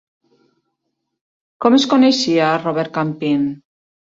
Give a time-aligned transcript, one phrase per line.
[1.67, 3.49] Com es coneixia a Robert Campin?